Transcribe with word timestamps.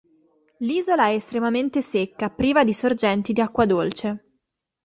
L'isola 0.63 1.05
è 1.09 1.13
estremamente 1.13 1.83
secca, 1.83 2.31
priva 2.31 2.63
di 2.63 2.73
sorgenti 2.73 3.33
di 3.33 3.41
acqua 3.41 3.67
dolce. 3.67 4.25